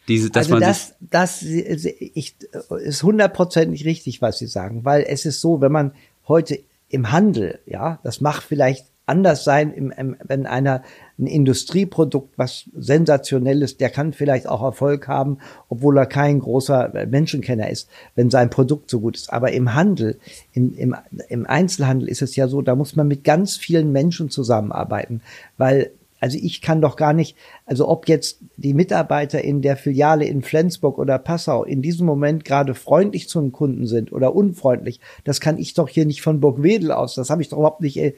[0.07, 2.35] Diese, dass also man das, das ich,
[2.83, 5.93] ist hundertprozentig richtig, was Sie sagen, weil es ist so, wenn man
[6.27, 6.59] heute
[6.89, 10.83] im Handel, ja, das macht vielleicht anders sein, im, im, wenn einer
[11.19, 17.07] ein Industrieprodukt, was sensationell ist, der kann vielleicht auch Erfolg haben, obwohl er kein großer
[17.07, 19.31] Menschenkenner ist, wenn sein Produkt so gut ist.
[19.31, 20.17] Aber im Handel,
[20.53, 20.95] im, im,
[21.29, 25.21] im Einzelhandel ist es ja so, da muss man mit ganz vielen Menschen zusammenarbeiten,
[25.57, 30.25] weil also ich kann doch gar nicht, also ob jetzt die Mitarbeiter in der Filiale
[30.25, 34.99] in Flensburg oder Passau in diesem Moment gerade freundlich zu einem Kunden sind oder unfreundlich,
[35.23, 37.15] das kann ich doch hier nicht von Burgwedel aus.
[37.15, 38.13] Das habe ich doch überhaupt nicht, äh,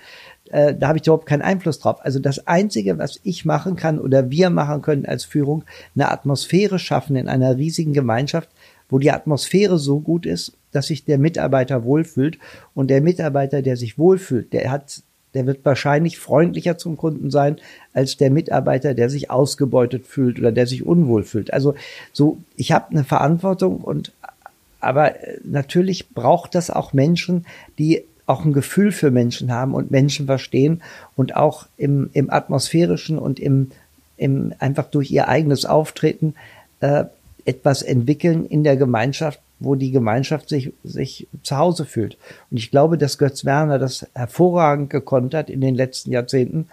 [0.52, 2.04] äh da habe ich überhaupt keinen Einfluss drauf.
[2.04, 5.64] Also das Einzige, was ich machen kann oder wir machen können als Führung,
[5.96, 8.50] eine Atmosphäre schaffen in einer riesigen Gemeinschaft,
[8.90, 12.38] wo die Atmosphäre so gut ist, dass sich der Mitarbeiter wohlfühlt.
[12.74, 17.58] Und der Mitarbeiter, der sich wohlfühlt, der hat der wird wahrscheinlich freundlicher zum Kunden sein
[17.94, 21.54] als der Mitarbeiter, der sich ausgebeutet fühlt oder der sich unwohl fühlt.
[21.54, 21.76] Also
[22.12, 24.12] so, ich habe eine Verantwortung und
[24.80, 27.46] aber natürlich braucht das auch Menschen,
[27.80, 30.82] die auch ein Gefühl für Menschen haben und Menschen verstehen
[31.16, 33.72] und auch im, im atmosphärischen und im,
[34.18, 36.36] im einfach durch ihr eigenes Auftreten
[36.80, 37.06] äh,
[37.46, 42.18] etwas entwickeln in der Gemeinschaft, wo die Gemeinschaft sich, sich zu Hause fühlt.
[42.52, 46.68] Und ich glaube, dass Götz Werner das hervorragend gekonnt hat in den letzten Jahrzehnten.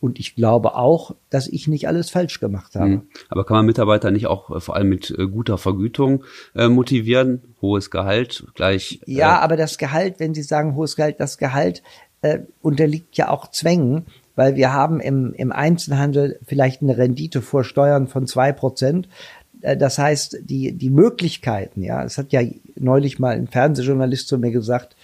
[0.00, 2.88] Und ich glaube auch, dass ich nicht alles falsch gemacht habe.
[2.88, 3.02] Mhm.
[3.28, 7.42] Aber kann man Mitarbeiter nicht auch äh, vor allem mit äh, guter Vergütung äh, motivieren?
[7.60, 9.00] Hohes Gehalt gleich.
[9.06, 11.82] Äh ja, aber das Gehalt, wenn Sie sagen hohes Gehalt, das Gehalt
[12.22, 14.06] äh, unterliegt ja auch Zwängen,
[14.36, 19.06] weil wir haben im, im Einzelhandel vielleicht eine Rendite vor Steuern von zwei Prozent.
[19.62, 22.40] Äh, das heißt, die, die Möglichkeiten, ja, es hat ja
[22.76, 24.96] neulich mal ein Fernsehjournalist zu mir gesagt,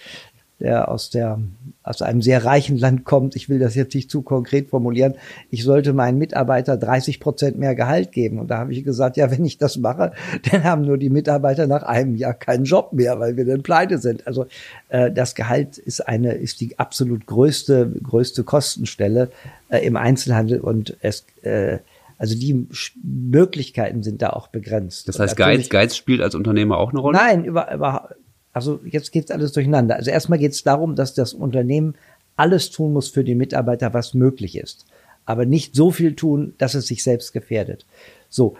[0.59, 1.39] der aus der,
[1.83, 3.35] aus einem sehr reichen Land kommt.
[3.35, 5.13] Ich will das jetzt nicht zu konkret formulieren.
[5.51, 8.39] Ich sollte meinen Mitarbeiter 30 Prozent mehr Gehalt geben.
[8.39, 10.13] Und da habe ich gesagt, ja, wenn ich das mache,
[10.51, 13.99] dann haben nur die Mitarbeiter nach einem Jahr keinen Job mehr, weil wir dann pleite
[13.99, 14.25] sind.
[14.25, 14.47] Also,
[14.89, 19.29] äh, das Gehalt ist eine, ist die absolut größte, größte Kostenstelle
[19.69, 21.77] äh, im Einzelhandel und es, äh,
[22.17, 22.67] also die
[23.03, 25.07] Möglichkeiten sind da auch begrenzt.
[25.07, 27.17] Das heißt, Geiz, Geiz spielt als Unternehmer auch eine Rolle?
[27.17, 28.09] Nein, über, über,
[28.53, 29.95] also jetzt geht's alles durcheinander.
[29.95, 31.95] Also erstmal geht's darum, dass das Unternehmen
[32.35, 34.85] alles tun muss für die Mitarbeiter, was möglich ist.
[35.25, 37.85] Aber nicht so viel tun, dass es sich selbst gefährdet.
[38.29, 38.55] So,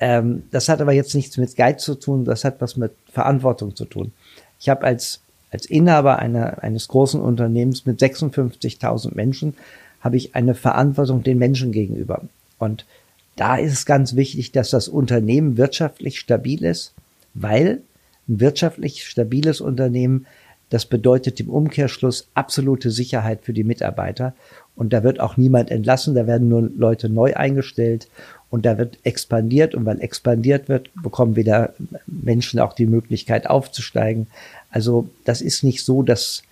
[0.00, 3.76] ähm, das hat aber jetzt nichts mit Geiz zu tun, das hat was mit Verantwortung
[3.76, 4.12] zu tun.
[4.60, 9.54] Ich habe als, als Inhaber einer, eines großen Unternehmens mit 56.000 Menschen,
[10.00, 12.22] habe ich eine Verantwortung den Menschen gegenüber.
[12.64, 12.86] Und
[13.36, 16.94] da ist es ganz wichtig, dass das Unternehmen wirtschaftlich stabil ist,
[17.34, 17.82] weil
[18.28, 20.26] ein wirtschaftlich stabiles Unternehmen,
[20.70, 24.34] das bedeutet im Umkehrschluss absolute Sicherheit für die Mitarbeiter.
[24.76, 28.08] Und da wird auch niemand entlassen, da werden nur Leute neu eingestellt
[28.50, 29.74] und da wird expandiert.
[29.74, 31.74] Und weil expandiert wird, bekommen wieder
[32.06, 34.26] Menschen auch die Möglichkeit aufzusteigen.
[34.70, 36.42] Also das ist nicht so, dass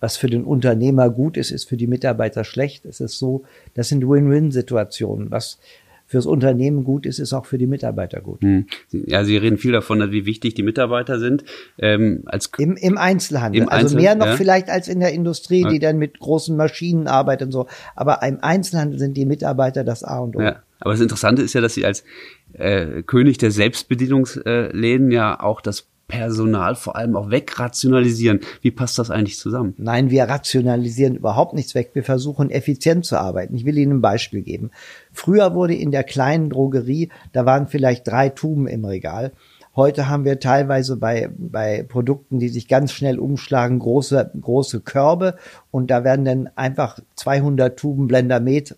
[0.00, 2.84] was für den Unternehmer gut ist, ist für die Mitarbeiter schlecht.
[2.84, 5.30] Es ist so, das sind Win-Win-Situationen.
[5.30, 5.58] Was
[6.06, 8.40] fürs Unternehmen gut ist, ist auch für die Mitarbeiter gut.
[8.42, 8.66] Hm.
[8.92, 11.44] Ja, Sie reden viel davon, wie wichtig die Mitarbeiter sind.
[11.78, 13.62] Ähm, als Im, Im Einzelhandel.
[13.62, 14.36] Im also Einzel mehr noch ja.
[14.36, 15.80] vielleicht als in der Industrie, die ja.
[15.80, 17.66] dann mit großen Maschinen arbeitet und so.
[17.96, 20.40] Aber im Einzelhandel sind die Mitarbeiter das A und O.
[20.40, 20.62] Ja.
[20.78, 22.04] Aber das Interessante ist ja, dass Sie als
[22.52, 28.40] äh, König der Selbstbedienungsläden ja auch das Personal vor allem auch wegrationalisieren.
[28.60, 29.74] Wie passt das eigentlich zusammen?
[29.76, 31.90] Nein, wir rationalisieren überhaupt nichts weg.
[31.94, 33.56] Wir versuchen effizient zu arbeiten.
[33.56, 34.70] Ich will Ihnen ein Beispiel geben.
[35.12, 39.32] Früher wurde in der kleinen Drogerie, da waren vielleicht drei Tuben im Regal.
[39.74, 45.36] Heute haben wir teilweise bei, bei Produkten, die sich ganz schnell umschlagen, große, große Körbe
[45.70, 48.76] und da werden dann einfach 200 Tuben Blendermet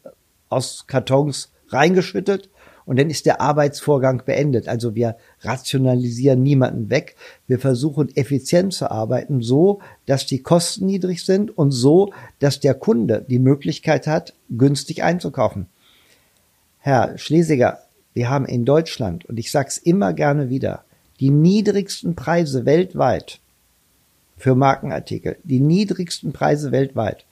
[0.48, 2.50] aus Kartons reingeschüttet
[2.88, 4.66] und dann ist der Arbeitsvorgang beendet.
[4.66, 7.16] Also wir rationalisieren niemanden weg.
[7.46, 12.72] Wir versuchen effizient zu arbeiten, so dass die Kosten niedrig sind und so, dass der
[12.72, 15.66] Kunde die Möglichkeit hat, günstig einzukaufen.
[16.78, 17.82] Herr Schlesiger,
[18.14, 20.84] wir haben in Deutschland, und ich sage es immer gerne wieder,
[21.20, 23.38] die niedrigsten Preise weltweit
[24.38, 27.26] für Markenartikel, die niedrigsten Preise weltweit.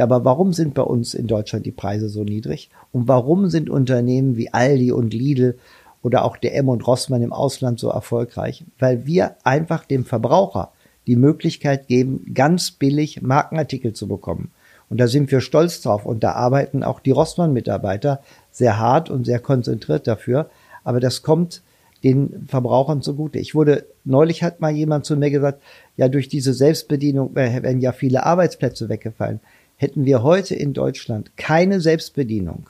[0.00, 2.70] Ja, aber warum sind bei uns in Deutschland die Preise so niedrig?
[2.90, 5.58] Und warum sind Unternehmen wie Aldi und Lidl
[6.02, 8.64] oder auch DM und Rossmann im Ausland so erfolgreich?
[8.78, 10.72] Weil wir einfach dem Verbraucher
[11.06, 14.52] die Möglichkeit geben, ganz billig Markenartikel zu bekommen.
[14.88, 16.06] Und da sind wir stolz drauf.
[16.06, 20.48] Und da arbeiten auch die Rossmann-Mitarbeiter sehr hart und sehr konzentriert dafür.
[20.82, 21.60] Aber das kommt
[22.02, 23.38] den Verbrauchern zugute.
[23.38, 25.60] Ich wurde, neulich hat mal jemand zu mir gesagt,
[25.98, 29.40] ja, durch diese Selbstbedienung werden ja viele Arbeitsplätze weggefallen.
[29.80, 32.68] Hätten wir heute in Deutschland keine Selbstbedienung,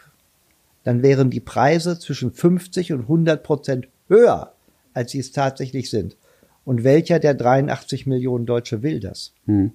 [0.85, 4.53] dann wären die Preise zwischen 50 und 100 Prozent höher,
[4.95, 6.17] als sie es tatsächlich sind.
[6.65, 9.33] Und welcher der 83 Millionen Deutsche will das?
[9.47, 9.73] Hm.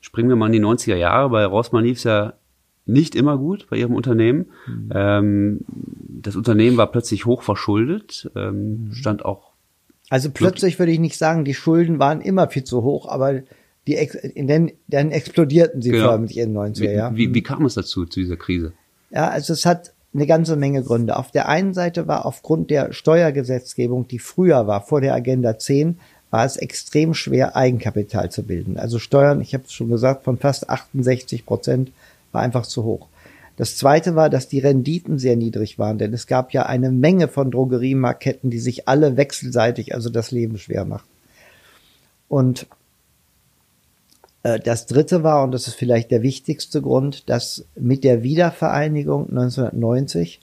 [0.00, 1.30] Springen wir mal in die 90er Jahre.
[1.30, 2.34] Bei Rossmann lief es ja
[2.86, 4.46] nicht immer gut bei ihrem Unternehmen.
[4.68, 4.92] Mhm.
[4.94, 5.60] Ähm,
[6.22, 8.92] das Unternehmen war plötzlich hoch verschuldet, ähm, mhm.
[8.92, 9.50] stand auch.
[10.10, 13.42] Also plötzlich würde ich nicht sagen, die Schulden waren immer viel zu hoch, aber
[13.88, 16.10] die den, dann explodierten sie genau.
[16.10, 17.16] förmlich in den 90er Jahren.
[17.16, 18.72] Wie, wie, wie kam es dazu, zu dieser Krise?
[19.10, 21.16] Ja, also es hat eine ganze Menge Gründe.
[21.16, 25.98] Auf der einen Seite war aufgrund der Steuergesetzgebung, die früher war, vor der Agenda 10,
[26.30, 28.78] war es extrem schwer, Eigenkapital zu bilden.
[28.78, 31.90] Also Steuern, ich habe es schon gesagt, von fast 68 Prozent
[32.32, 33.08] war einfach zu hoch.
[33.56, 37.26] Das zweite war, dass die Renditen sehr niedrig waren, denn es gab ja eine Menge
[37.26, 41.08] von Drogeriemarketten, die sich alle wechselseitig also das Leben schwer machen.
[42.28, 42.66] Und
[44.42, 50.40] das dritte war, und das ist vielleicht der wichtigste Grund, dass mit der Wiedervereinigung 1990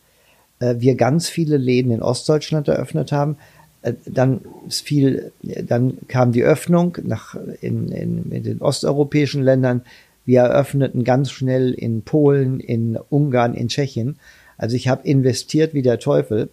[0.60, 3.38] äh, wir ganz viele Läden in Ostdeutschland eröffnet haben.
[3.81, 9.81] Äh, dann viel, dann kam die Öffnung nach, in, in, in den osteuropäischen Ländern.
[10.25, 14.17] Wir eröffneten ganz schnell in Polen, in Ungarn, in Tschechien.
[14.58, 16.49] Also ich habe investiert wie der Teufel,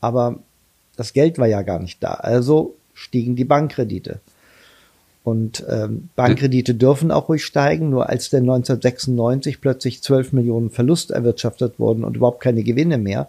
[0.00, 0.40] aber
[0.96, 2.14] das Geld war ja gar nicht da.
[2.14, 4.20] Also stiegen die Bankkredite.
[5.24, 11.10] Und ähm, Bankkredite dürfen auch ruhig steigen, nur als dann 1996 plötzlich 12 Millionen Verlust
[11.10, 13.28] erwirtschaftet wurden und überhaupt keine Gewinne mehr,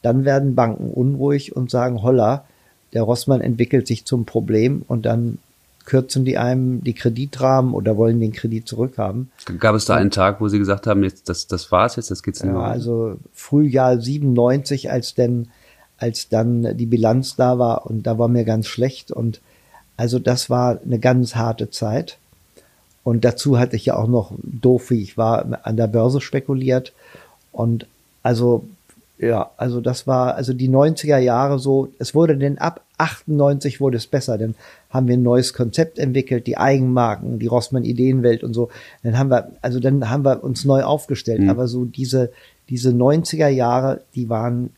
[0.00, 2.46] dann werden Banken unruhig und sagen, holla,
[2.94, 5.38] der Rossmann entwickelt sich zum Problem und dann
[5.84, 9.30] kürzen die einem die Kreditrahmen oder wollen den Kredit zurückhaben.
[9.58, 12.22] Gab es da einen Tag, wo Sie gesagt haben, jetzt das, das war's jetzt, das
[12.22, 12.68] geht's nicht ja, mehr?
[12.68, 15.48] Also Frühjahr 97, als denn,
[15.98, 19.42] als dann die Bilanz da war und da war mir ganz schlecht und
[19.96, 22.18] also das war eine ganz harte Zeit.
[23.04, 26.92] Und dazu hatte ich ja auch noch doof, wie ich war, an der Börse spekuliert.
[27.52, 27.86] Und
[28.22, 28.64] also,
[29.18, 33.98] ja, also das war, also die 90er Jahre so, es wurde denn ab 98 wurde
[33.98, 34.54] es besser, dann
[34.88, 38.70] haben wir ein neues Konzept entwickelt, die Eigenmarken, die Rossmann Ideenwelt und so.
[39.02, 41.40] Dann haben wir, also dann haben wir uns neu aufgestellt.
[41.40, 41.50] Mhm.
[41.50, 42.32] Aber so diese,
[42.68, 44.70] diese 90er Jahre, die waren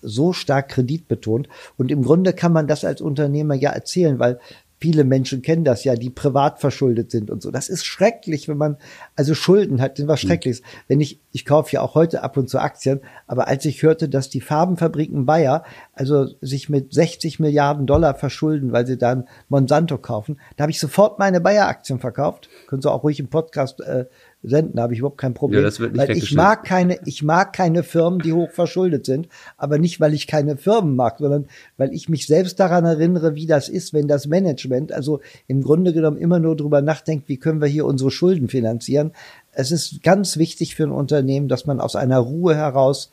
[0.00, 1.48] so stark kreditbetont.
[1.76, 4.38] Und im Grunde kann man das als Unternehmer ja erzählen, weil
[4.82, 7.52] viele Menschen kennen das ja, die privat verschuldet sind und so.
[7.52, 8.78] Das ist schrecklich, wenn man
[9.14, 10.28] also Schulden hat, sind was hm.
[10.28, 10.62] Schreckliches.
[10.88, 14.08] Wenn ich, ich kaufe ja auch heute ab und zu Aktien, aber als ich hörte,
[14.08, 19.98] dass die Farbenfabriken Bayer also sich mit 60 Milliarden Dollar verschulden, weil sie dann Monsanto
[19.98, 22.48] kaufen, da habe ich sofort meine Bayer-Aktien verkauft.
[22.66, 24.06] Können Sie auch ruhig im Podcast äh,
[24.42, 25.60] senden, da habe ich überhaupt kein Problem.
[25.60, 29.06] Ja, das wird nicht weil ich mag keine, ich mag keine Firmen, die hoch verschuldet
[29.06, 33.34] sind, aber nicht, weil ich keine Firmen mag, sondern weil ich mich selbst daran erinnere,
[33.36, 37.36] wie das ist, wenn das Management, also im Grunde genommen immer nur drüber nachdenkt, wie
[37.36, 39.12] können wir hier unsere Schulden finanzieren.
[39.52, 43.10] Es ist ganz wichtig für ein Unternehmen, dass man aus einer Ruhe heraus,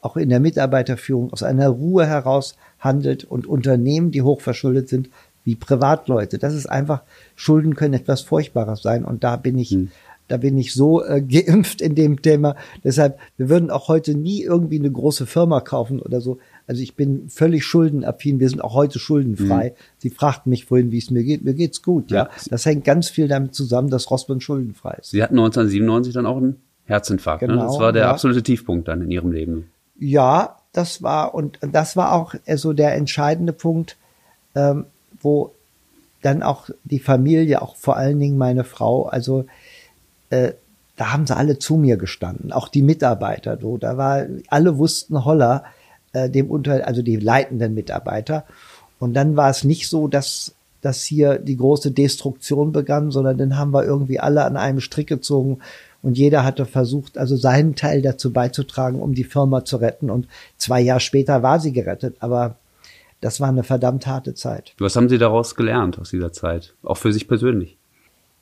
[0.00, 5.10] auch in der Mitarbeiterführung, aus einer Ruhe heraus handelt und Unternehmen, die hoch verschuldet sind,
[5.44, 6.38] wie Privatleute.
[6.38, 7.02] Das ist einfach,
[7.34, 9.90] Schulden können etwas Furchtbares sein und da bin ich, hm
[10.28, 12.54] da bin ich so äh, geimpft in dem Thema.
[12.84, 16.38] Deshalb, wir würden auch heute nie irgendwie eine große Firma kaufen oder so.
[16.66, 18.38] Also ich bin völlig schuldenaffin.
[18.38, 19.70] Wir sind auch heute schuldenfrei.
[19.70, 19.82] Mhm.
[19.98, 21.42] Sie fragten mich vorhin, wie es mir geht.
[21.42, 22.24] Mir geht's gut, ja.
[22.24, 22.30] ja.
[22.50, 25.10] Das hängt ganz viel damit zusammen, dass Rossmann schuldenfrei ist.
[25.10, 27.40] Sie hatten 1997 dann auch einen Herzinfarkt.
[27.40, 27.62] Genau, ne?
[27.62, 28.10] Das war der ja.
[28.10, 29.70] absolute Tiefpunkt dann in Ihrem Leben.
[29.98, 33.96] Ja, das war und das war auch so also der entscheidende Punkt,
[34.54, 34.84] ähm,
[35.20, 35.52] wo
[36.22, 39.46] dann auch die Familie, auch vor allen Dingen meine Frau, also
[40.30, 40.52] äh,
[40.96, 43.58] da haben sie alle zu mir gestanden, auch die Mitarbeiter.
[43.60, 45.64] So, da war, alle wussten Holler,
[46.12, 48.44] äh, dem unter, also die leitenden Mitarbeiter.
[48.98, 53.56] Und dann war es nicht so, dass, dass hier die große Destruktion begann, sondern dann
[53.56, 55.58] haben wir irgendwie alle an einem Strick gezogen
[56.02, 60.10] und jeder hatte versucht, also seinen Teil dazu beizutragen, um die Firma zu retten.
[60.10, 62.56] Und zwei Jahre später war sie gerettet, aber
[63.20, 64.74] das war eine verdammt harte Zeit.
[64.78, 66.74] Was haben Sie daraus gelernt aus dieser Zeit?
[66.84, 67.76] Auch für sich persönlich?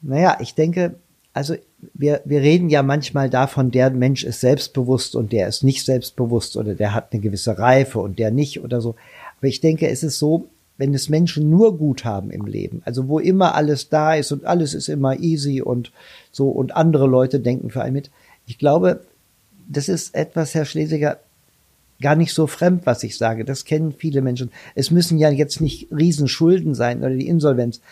[0.02, 0.96] Naja, ich denke,
[1.36, 1.54] also
[1.92, 6.56] wir, wir reden ja manchmal davon, der Mensch ist selbstbewusst und der ist nicht selbstbewusst
[6.56, 8.94] oder der hat eine gewisse Reife und der nicht oder so.
[9.36, 13.08] Aber ich denke, es ist so, wenn es Menschen nur gut haben im Leben, also
[13.08, 15.92] wo immer alles da ist und alles ist immer easy und
[16.32, 18.10] so und andere Leute denken für einen mit.
[18.46, 19.02] Ich glaube,
[19.68, 21.18] das ist etwas, Herr Schlesiger,
[22.00, 23.44] gar nicht so fremd, was ich sage.
[23.44, 24.50] Das kennen viele Menschen.
[24.74, 27.82] Es müssen ja jetzt nicht Riesenschulden sein oder die Insolvenz.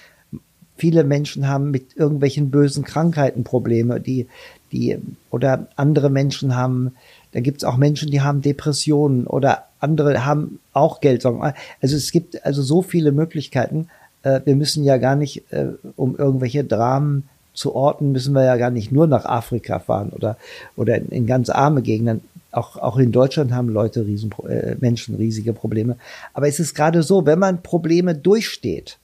[0.76, 4.26] Viele Menschen haben mit irgendwelchen bösen Krankheiten Probleme, die,
[4.72, 4.98] die,
[5.30, 6.92] oder andere Menschen haben,
[7.32, 11.54] da gibt es auch Menschen, die haben Depressionen oder andere haben auch Geldsorgen.
[11.80, 13.88] Also es gibt also so viele Möglichkeiten.
[14.22, 18.56] Äh, wir müssen ja gar nicht, äh, um irgendwelche Dramen zu orten, müssen wir ja
[18.56, 20.37] gar nicht nur nach Afrika fahren oder,
[20.76, 22.22] oder in, in ganz arme Gegenden.
[22.50, 25.96] Auch, auch in Deutschland haben Leute riesen, äh, Menschen riesige Probleme.
[26.34, 28.98] Aber es ist gerade so, wenn man Probleme durchsteht,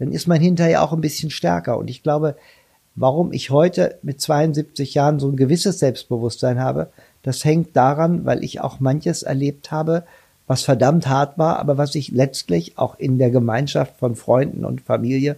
[0.00, 1.78] dann ist man hinterher auch ein bisschen stärker.
[1.78, 2.34] Und ich glaube,
[2.96, 6.88] warum ich heute mit 72 Jahren so ein gewisses Selbstbewusstsein habe,
[7.22, 10.04] das hängt daran, weil ich auch manches erlebt habe,
[10.46, 14.80] was verdammt hart war, aber was ich letztlich auch in der Gemeinschaft von Freunden und
[14.80, 15.36] Familie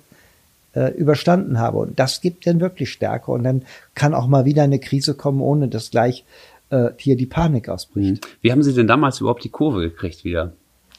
[0.74, 1.78] äh, überstanden habe.
[1.78, 3.32] Und das gibt dann wirklich Stärke.
[3.32, 3.62] Und dann
[3.94, 6.24] kann auch mal wieder eine Krise kommen, ohne dass gleich
[6.70, 8.26] äh, hier die Panik ausbricht.
[8.40, 10.52] Wie haben Sie denn damals überhaupt die Kurve gekriegt wieder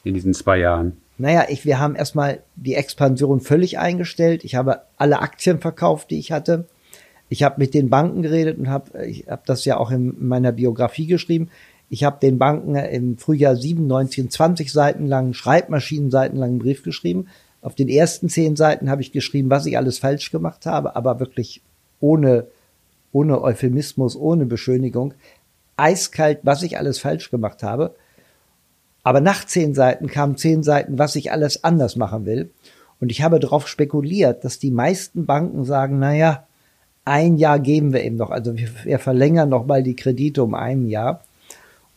[0.04, 0.97] in diesen zwei Jahren?
[1.17, 4.43] Naja, ich, wir haben erstmal die Expansion völlig eingestellt.
[4.43, 6.65] Ich habe alle Aktien verkauft, die ich hatte.
[7.30, 10.52] Ich habe mit den Banken geredet und habe, ich habe das ja auch in meiner
[10.52, 11.49] Biografie geschrieben.
[11.89, 17.28] Ich habe den Banken im Frühjahr 97 20 Seiten lang, Schreibmaschinenseiten lang einen Brief geschrieben.
[17.62, 21.19] Auf den ersten zehn Seiten habe ich geschrieben, was ich alles falsch gemacht habe, aber
[21.19, 21.62] wirklich
[21.99, 22.47] ohne,
[23.12, 25.13] ohne Euphemismus, ohne Beschönigung.
[25.78, 27.95] Eiskalt, was ich alles falsch gemacht habe.
[29.04, 32.50] Aber nach zehn Seiten kamen zehn Seiten, was ich alles anders machen will.
[33.00, 36.48] Und ich habe darauf spekuliert, dass die meisten Banken sagen, na ja,
[37.06, 38.30] ein Jahr geben wir eben noch.
[38.30, 41.22] Also wir, wir verlängern noch mal die Kredite um ein Jahr.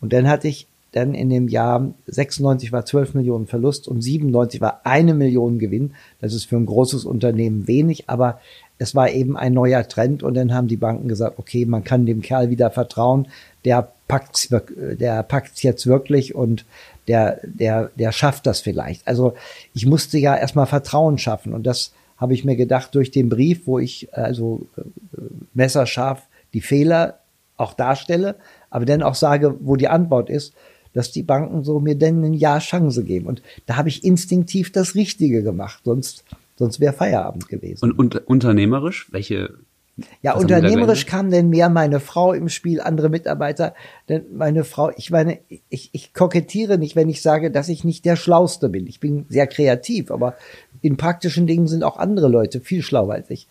[0.01, 4.61] Und dann hatte ich dann in dem Jahr 96 war 12 Millionen Verlust und 97
[4.61, 5.92] war eine Million Gewinn.
[6.21, 8.40] Das ist für ein großes Unternehmen wenig, aber
[8.79, 12.07] es war eben ein neuer Trend und dann haben die Banken gesagt, okay, man kann
[12.07, 13.29] dem Kerl wieder vertrauen,
[13.64, 16.64] der packt's, der packt's jetzt wirklich und
[17.09, 19.07] der, der, der schafft das vielleicht.
[19.07, 19.35] Also
[19.75, 23.66] ich musste ja erstmal Vertrauen schaffen und das habe ich mir gedacht durch den Brief,
[23.66, 24.83] wo ich also äh,
[25.55, 26.23] messerscharf
[26.55, 27.21] die Fehler
[27.57, 28.37] auch darstelle,
[28.71, 30.55] aber dann auch sage, wo die Antwort ist,
[30.92, 33.27] dass die Banken so mir denn ein Jahr Chance geben.
[33.27, 36.25] Und da habe ich instinktiv das Richtige gemacht, sonst,
[36.57, 37.85] sonst wäre Feierabend gewesen.
[37.85, 39.59] Und, und unternehmerisch, welche
[40.21, 43.75] ja, Was unternehmerisch kam denn mehr meine Frau im Spiel, andere Mitarbeiter.
[44.09, 45.39] Denn meine Frau, ich meine,
[45.71, 48.87] ich, ich kokettiere nicht, wenn ich sage, dass ich nicht der Schlauste bin.
[48.87, 50.35] Ich bin sehr kreativ, aber
[50.83, 53.49] in praktischen Dingen sind auch andere Leute viel schlauer als ich.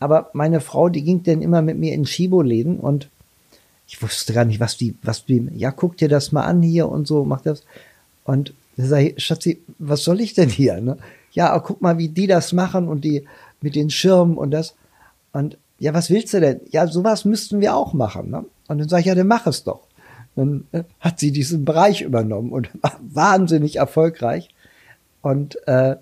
[0.00, 3.08] Aber meine Frau, die ging denn immer mit mir in Schibo-Läden und
[3.86, 6.88] ich wusste gar nicht, was die, was die, ja, guck dir das mal an hier
[6.88, 7.64] und so, mach das.
[8.24, 10.80] Und da sag ich, Schatzi, was soll ich denn hier?
[10.80, 10.96] Ne?
[11.32, 13.26] Ja, guck mal, wie die das machen und die
[13.60, 14.74] mit den Schirmen und das.
[15.32, 16.60] Und ja, was willst du denn?
[16.70, 18.30] Ja, sowas müssten wir auch machen.
[18.30, 18.44] Ne?
[18.68, 19.80] Und dann sage ich, ja, dann mach es doch.
[20.36, 24.50] Dann äh, hat sie diesen Bereich übernommen und war wahnsinnig erfolgreich.
[25.22, 25.96] Und äh,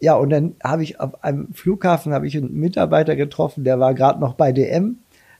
[0.00, 3.94] ja, und dann habe ich auf einem Flughafen habe ich einen Mitarbeiter getroffen, der war
[3.94, 4.98] gerade noch bei DM,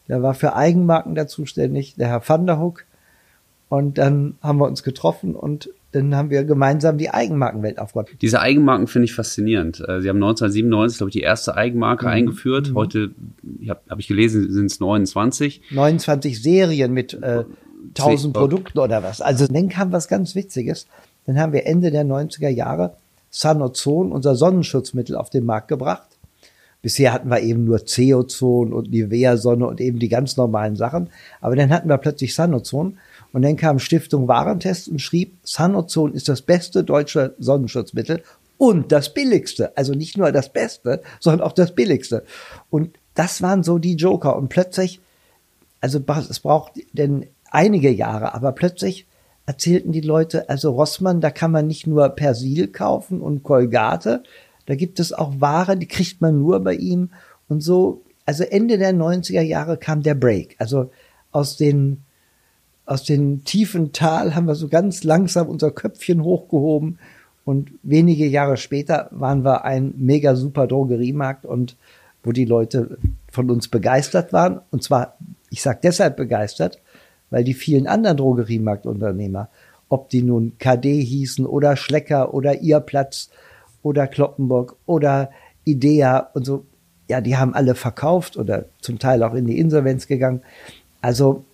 [0.08, 2.86] der war für Eigenmarken da zuständig, der Herr Van der Hoek.
[3.68, 8.10] Und dann haben wir uns getroffen und dann haben wir gemeinsam die Eigenmarkenwelt aufgebaut.
[8.20, 9.80] Diese Eigenmarken finde ich faszinierend.
[9.80, 12.12] Äh, Sie haben 1997, glaube ich, die erste Eigenmarke mhm.
[12.12, 12.70] eingeführt.
[12.70, 12.74] Mhm.
[12.74, 13.10] Heute,
[13.68, 15.62] habe hab ich gelesen, sind es 29.
[15.70, 17.44] 29 Serien mit äh,
[17.96, 19.20] 1000 Produkten oder was.
[19.20, 20.86] Also dann kam was ganz Witziges.
[21.26, 22.96] Dann haben wir Ende der 90er Jahre
[23.30, 26.08] Sanozon, unser Sonnenschutzmittel, auf den Markt gebracht.
[26.82, 31.10] Bisher hatten wir eben nur Ceozon und Nivea-Sonne und eben die ganz normalen Sachen.
[31.40, 32.98] Aber dann hatten wir plötzlich Sanozon
[33.36, 38.22] und dann kam Stiftung Warentest und schrieb, Sanozon ist das beste deutsche Sonnenschutzmittel
[38.56, 39.76] und das billigste.
[39.76, 42.24] Also nicht nur das Beste, sondern auch das billigste.
[42.70, 44.36] Und das waren so die Joker.
[44.36, 45.02] Und plötzlich,
[45.82, 49.06] also es braucht denn einige Jahre, aber plötzlich
[49.44, 54.22] erzählten die Leute, also Rossmann, da kann man nicht nur Persil kaufen und Colgate,
[54.64, 57.10] da gibt es auch Ware, die kriegt man nur bei ihm.
[57.50, 60.56] Und so, also Ende der 90er Jahre kam der Break.
[60.58, 60.90] Also
[61.32, 62.05] aus den
[62.86, 66.98] aus dem tiefen Tal haben wir so ganz langsam unser Köpfchen hochgehoben
[67.44, 71.76] und wenige Jahre später waren wir ein mega super Drogeriemarkt und
[72.22, 72.98] wo die Leute
[73.30, 74.60] von uns begeistert waren.
[74.70, 75.16] Und zwar,
[75.50, 76.80] ich sage deshalb begeistert,
[77.30, 79.48] weil die vielen anderen Drogeriemarktunternehmer,
[79.88, 83.30] ob die nun KD hießen oder Schlecker oder Ihrplatz
[83.82, 85.30] oder Kloppenburg oder
[85.64, 86.64] Idea und so,
[87.08, 90.42] ja, die haben alle verkauft oder zum Teil auch in die Insolvenz gegangen.
[91.00, 91.44] Also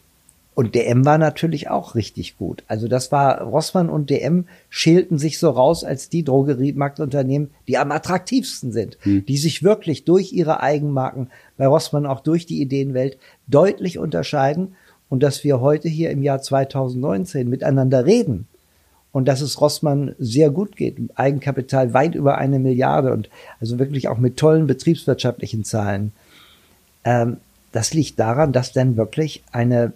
[0.55, 2.63] und DM war natürlich auch richtig gut.
[2.69, 7.91] Also das war, Rossmann und DM schälten sich so raus als die Drogeriemarktunternehmen, die am
[7.91, 9.25] attraktivsten sind, hm.
[9.25, 14.75] die sich wirklich durch ihre Eigenmarken, bei Rossmann auch durch die Ideenwelt deutlich unterscheiden
[15.09, 18.47] und dass wir heute hier im Jahr 2019 miteinander reden
[19.13, 24.09] und dass es Rossmann sehr gut geht, Eigenkapital weit über eine Milliarde und also wirklich
[24.09, 26.13] auch mit tollen betriebswirtschaftlichen Zahlen.
[27.05, 27.39] Ähm,
[27.73, 29.93] das liegt daran, dass dann wirklich eine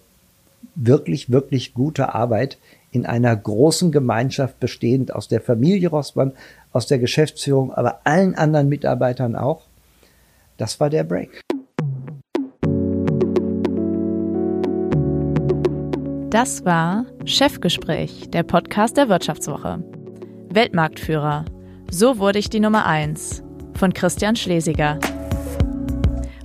[0.76, 2.58] wirklich, wirklich gute Arbeit
[2.92, 6.32] in einer großen Gemeinschaft bestehend aus der Familie Rossmann,
[6.72, 9.62] aus der Geschäftsführung, aber allen anderen Mitarbeitern auch.
[10.56, 11.40] Das war der Break.
[16.30, 19.82] Das war Chefgespräch, der Podcast der Wirtschaftswoche.
[20.50, 21.44] Weltmarktführer.
[21.90, 23.42] So wurde ich die Nummer eins
[23.74, 24.98] von Christian Schlesiger.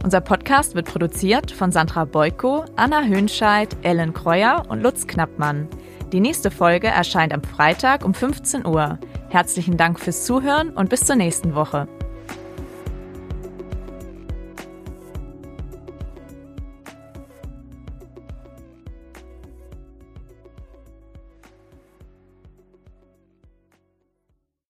[0.04, 5.68] Unser Podcast wird produziert von Sandra Beuko, Anna Hönscheid, Ellen Kreuer und Lutz Knappmann.
[6.12, 8.98] Die nächste Folge erscheint am Freitag um 15 Uhr.
[9.30, 11.88] Herzlichen Dank fürs Zuhören und bis zur nächsten Woche.